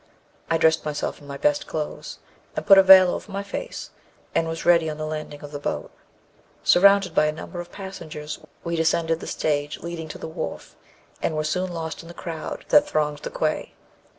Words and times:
I 0.49 0.57
dressed 0.57 0.83
myself 0.83 1.21
in 1.21 1.27
my 1.27 1.37
best 1.37 1.67
clothes, 1.67 2.17
and 2.55 2.65
put 2.65 2.79
a 2.79 2.81
veil 2.81 3.11
over 3.11 3.31
my 3.31 3.43
face, 3.43 3.91
and 4.33 4.47
was 4.47 4.65
ready 4.65 4.89
on 4.89 4.97
the 4.97 5.05
landing 5.05 5.43
of 5.43 5.51
the 5.51 5.59
boat. 5.59 5.91
Surrounded 6.63 7.13
by 7.13 7.27
a 7.27 7.31
number 7.31 7.59
of 7.61 7.71
passengers, 7.71 8.39
we 8.63 8.75
descended 8.75 9.19
the 9.19 9.27
stage 9.27 9.81
leading 9.81 10.07
to 10.07 10.17
the 10.17 10.27
wharf, 10.27 10.75
and 11.21 11.35
were 11.35 11.43
soon 11.43 11.71
lost 11.71 12.01
in 12.01 12.07
the 12.07 12.15
crowd 12.15 12.65
that 12.69 12.87
thronged 12.89 13.19
the 13.19 13.29
quay. 13.29 13.75